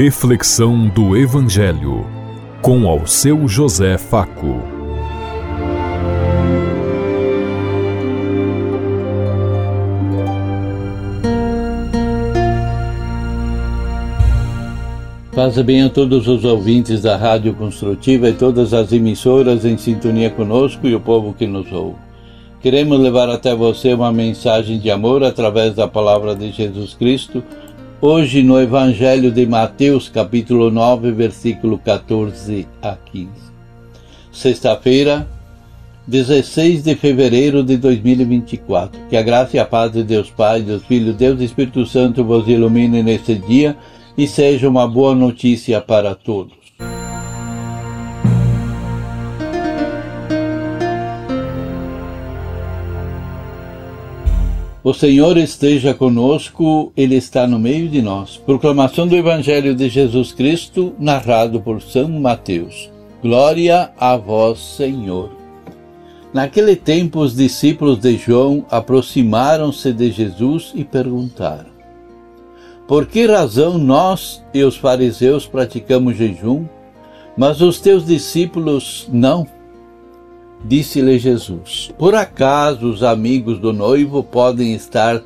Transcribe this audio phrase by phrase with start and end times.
[0.00, 2.06] Reflexão do Evangelho
[2.62, 4.62] com ao seu José Faco.
[15.32, 20.30] Faça bem a todos os ouvintes da Rádio Construtiva e todas as emissoras em sintonia
[20.30, 21.98] conosco e o povo que nos ouve.
[22.60, 27.42] Queremos levar até você uma mensagem de amor através da palavra de Jesus Cristo
[28.00, 33.28] Hoje no Evangelho de Mateus, capítulo 9, versículo 14 a 15.
[34.30, 35.26] Sexta-feira,
[36.06, 39.00] 16 de fevereiro de 2024.
[39.08, 42.46] Que a graça e a paz de Deus Pai, Deus Filho, Deus Espírito Santo vos
[42.46, 43.76] ilumine neste dia
[44.16, 46.67] e seja uma boa notícia para todos.
[54.88, 58.38] O Senhor esteja conosco, Ele está no meio de nós.
[58.38, 62.90] Proclamação do Evangelho de Jesus Cristo, narrado por São Mateus.
[63.20, 65.30] Glória a vós, Senhor.
[66.32, 71.68] Naquele tempo, os discípulos de João aproximaram-se de Jesus e perguntaram:
[72.86, 76.64] Por que razão nós e os fariseus praticamos jejum,
[77.36, 79.46] mas os teus discípulos não?
[80.64, 85.22] Disse-lhe Jesus: Por acaso os amigos do noivo podem estar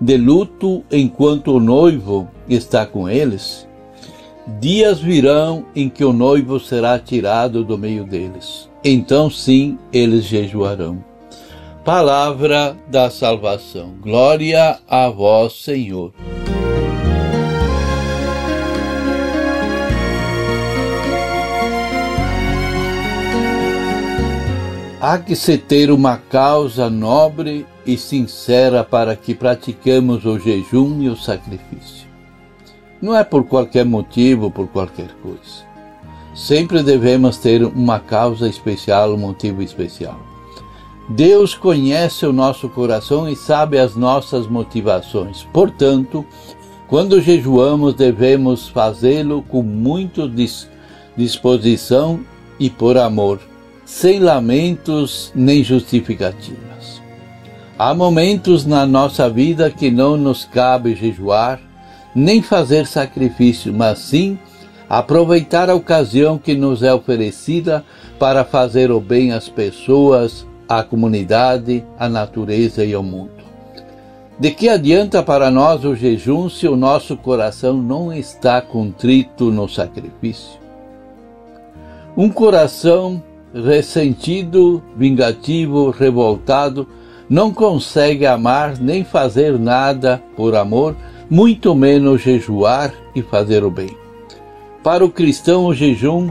[0.00, 3.66] de luto enquanto o noivo está com eles?
[4.60, 8.68] Dias virão em que o noivo será tirado do meio deles.
[8.84, 11.04] Então sim, eles jejuarão.
[11.84, 13.94] Palavra da salvação.
[14.00, 16.12] Glória a vós, Senhor.
[25.08, 31.08] Há que se ter uma causa nobre e sincera para que praticamos o jejum e
[31.08, 32.08] o sacrifício.
[33.00, 35.64] Não é por qualquer motivo, por qualquer coisa.
[36.34, 40.18] Sempre devemos ter uma causa especial, um motivo especial.
[41.08, 45.46] Deus conhece o nosso coração e sabe as nossas motivações.
[45.52, 46.26] Portanto,
[46.88, 50.28] quando jejuamos, devemos fazê-lo com muita
[51.16, 52.18] disposição
[52.58, 53.38] e por amor
[53.86, 57.00] sem lamentos nem justificativas.
[57.78, 61.60] Há momentos na nossa vida que não nos cabe jejuar,
[62.12, 64.36] nem fazer sacrifício, mas sim
[64.88, 67.84] aproveitar a ocasião que nos é oferecida
[68.18, 73.30] para fazer o bem às pessoas, à comunidade, à natureza e ao mundo.
[74.38, 79.68] De que adianta para nós o jejum se o nosso coração não está contrito no
[79.68, 80.58] sacrifício?
[82.16, 83.22] Um coração
[83.64, 86.86] ressentido, vingativo, revoltado,
[87.28, 90.94] não consegue amar nem fazer nada por amor,
[91.28, 93.96] muito menos jejuar e fazer o bem.
[94.82, 96.30] Para o cristão, o jejum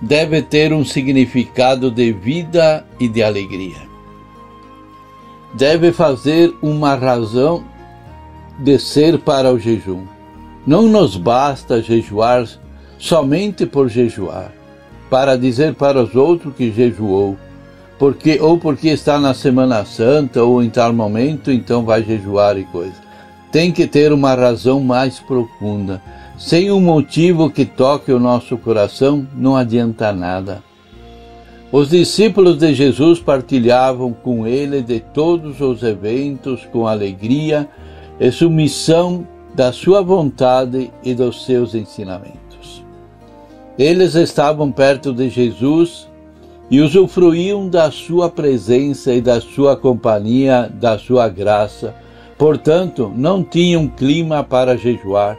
[0.00, 3.92] deve ter um significado de vida e de alegria.
[5.54, 7.62] Deve fazer uma razão
[8.58, 10.04] de ser para o jejum.
[10.66, 12.48] Não nos basta jejuar
[12.98, 14.61] somente por jejuar
[15.12, 17.36] para dizer para os outros que jejuou,
[17.98, 22.64] porque ou porque está na Semana Santa ou em tal momento, então vai jejuar e
[22.64, 22.94] coisa.
[23.52, 26.00] Tem que ter uma razão mais profunda.
[26.38, 30.62] Sem um motivo que toque o nosso coração, não adianta nada.
[31.70, 37.68] Os discípulos de Jesus partilhavam com ele de todos os eventos com alegria
[38.18, 42.51] e submissão da sua vontade e dos seus ensinamentos.
[43.78, 46.08] Eles estavam perto de Jesus
[46.70, 51.94] e usufruíam da sua presença e da sua companhia, da sua graça.
[52.36, 55.38] Portanto, não tinham clima para jejuar,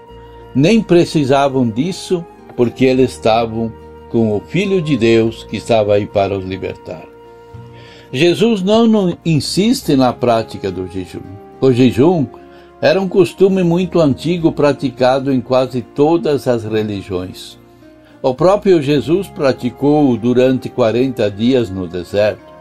[0.56, 3.72] nem precisavam disso, porque eles estavam
[4.10, 7.04] com o Filho de Deus que estava aí para os libertar.
[8.12, 11.22] Jesus não, insiste na prática do jejum.
[11.60, 12.28] O jejum
[12.80, 17.62] era um costume muito antigo praticado em quase todas as religiões.
[18.25, 22.54] O próprio Jesus praticou durante 40 dias no deserto.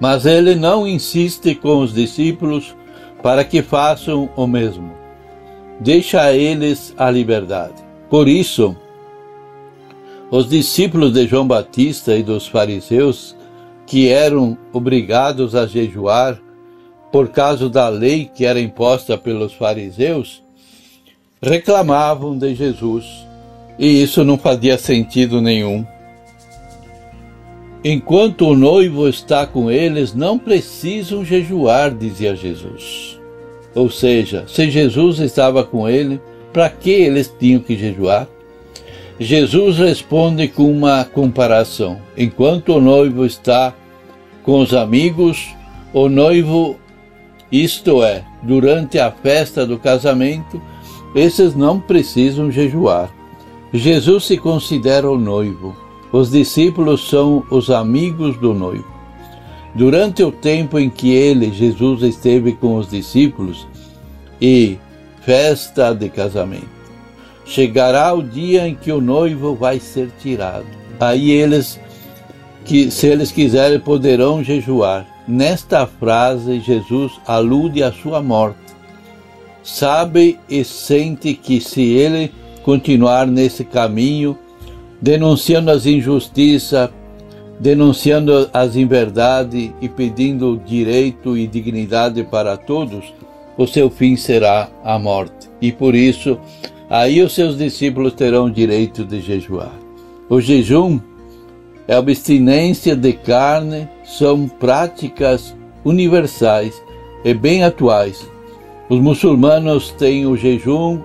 [0.00, 2.76] Mas ele não insiste com os discípulos
[3.20, 4.92] para que façam o mesmo.
[5.80, 7.74] Deixa a eles a liberdade.
[8.08, 8.76] Por isso,
[10.30, 13.34] os discípulos de João Batista e dos fariseus,
[13.84, 16.40] que eram obrigados a jejuar
[17.10, 20.40] por causa da lei que era imposta pelos fariseus,
[21.42, 23.33] reclamavam de Jesus
[23.78, 25.84] e isso não fazia sentido nenhum.
[27.84, 33.20] Enquanto o noivo está com eles, não precisam jejuar, dizia Jesus.
[33.74, 36.20] Ou seja, se Jesus estava com ele,
[36.54, 38.28] Para que eles tinham que jejuar?
[39.18, 42.00] Jesus responde com uma comparação.
[42.16, 43.74] Enquanto o noivo está
[44.44, 45.52] com os amigos,
[45.92, 46.76] o noivo,
[47.50, 50.62] isto é, durante a festa do casamento,
[51.12, 53.12] esses não precisam jejuar.
[53.74, 55.74] Jesus se considera o noivo.
[56.12, 58.86] Os discípulos são os amigos do noivo.
[59.74, 63.66] Durante o tempo em que ele, Jesus, esteve com os discípulos
[64.40, 64.78] e
[65.22, 66.68] festa de casamento,
[67.44, 70.66] chegará o dia em que o noivo vai ser tirado.
[71.00, 71.80] Aí eles,
[72.64, 75.04] que se eles quiserem, poderão jejuar.
[75.26, 78.58] Nesta frase, Jesus alude à sua morte.
[79.64, 82.30] Sabe e sente que se ele
[82.64, 84.36] continuar nesse caminho,
[85.00, 86.88] denunciando as injustiças,
[87.60, 93.12] denunciando as inverdades e pedindo direito e dignidade para todos,
[93.56, 95.48] o seu fim será a morte.
[95.60, 96.38] E por isso,
[96.90, 99.72] aí os seus discípulos terão direito de jejuar.
[100.28, 100.98] O jejum
[101.86, 106.82] é abstinência de carne, são práticas universais
[107.24, 108.26] e bem atuais.
[108.88, 110.98] Os muçulmanos têm o jejum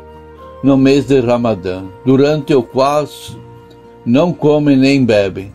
[0.64, 3.06] no mês de Ramadã, durante o qual
[4.06, 5.52] não comem nem bebem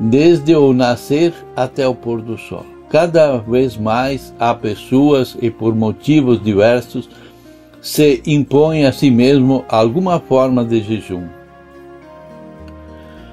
[0.00, 2.64] desde o nascer até o pôr do sol.
[2.88, 7.08] Cada vez mais há pessoas e por motivos diversos
[7.80, 11.24] se impõem a si mesmo alguma forma de jejum.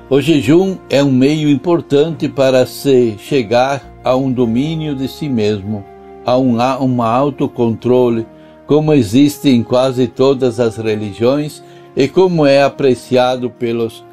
[0.10, 5.84] O jejum é um meio importante para se chegar a um domínio de si mesmo,
[6.26, 8.26] a um, a um autocontrole,
[8.68, 11.64] como existe em quase todas as religiões
[11.96, 14.04] e como é apreciado pelos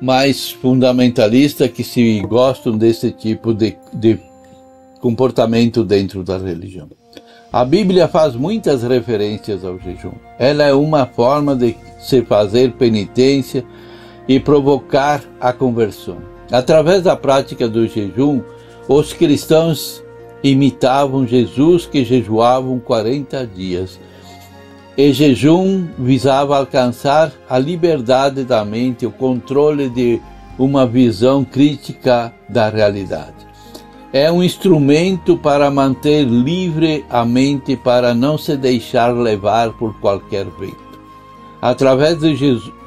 [0.00, 4.18] mais fundamentalistas que se gostam desse tipo de, de
[5.00, 6.88] comportamento dentro da religião.
[7.52, 10.12] A Bíblia faz muitas referências ao jejum.
[10.38, 13.64] Ela é uma forma de se fazer penitência
[14.26, 16.16] e provocar a conversão.
[16.50, 18.40] Através da prática do jejum,
[18.88, 20.01] os cristãos
[20.42, 23.98] imitavam Jesus que jejuavam 40 dias
[24.96, 30.20] e jejum visava alcançar a liberdade da mente, o controle de
[30.58, 33.52] uma visão crítica da realidade.
[34.12, 40.44] É um instrumento para manter livre a mente para não se deixar levar por qualquer
[40.58, 40.76] vento.
[41.62, 42.34] Através do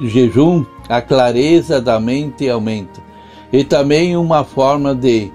[0.00, 3.00] jejum, a clareza da mente aumenta
[3.52, 5.32] e também uma forma de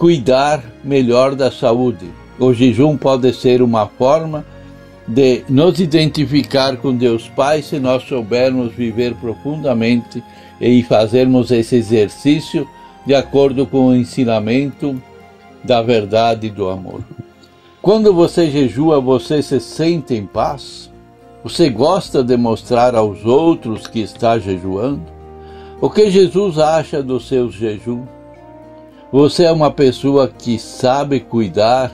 [0.00, 2.10] cuidar melhor da saúde.
[2.38, 4.46] O jejum pode ser uma forma
[5.06, 10.24] de nos identificar com Deus Pai se nós soubermos viver profundamente
[10.58, 12.66] e fazermos esse exercício
[13.04, 14.98] de acordo com o ensinamento
[15.62, 17.04] da verdade e do amor.
[17.82, 20.90] Quando você jejua, você se sente em paz?
[21.44, 25.04] Você gosta de mostrar aos outros que está jejuando?
[25.78, 28.19] O que Jesus acha dos seus jejuns?
[29.12, 31.90] Você é uma pessoa que sabe cuidar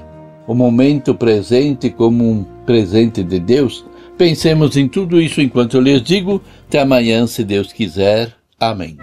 [0.47, 3.87] o momento presente como um presente de Deus?
[4.19, 6.43] Pensemos em tudo isso enquanto eu lhes digo.
[6.69, 8.35] Até amanhã, se Deus quiser.
[8.61, 8.99] Amém.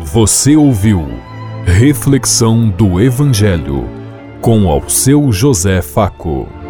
[0.00, 1.06] Você ouviu
[1.64, 3.88] Reflexão do Evangelho
[4.40, 6.63] com ao seu José Faco.